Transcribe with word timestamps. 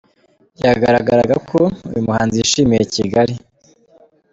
Byagaragaraga 0.55 1.35
ko 1.49 1.59
uyu 1.89 2.05
muhanzi 2.07 2.35
yishimiye 2.39 2.83
Kigali. 2.93 3.35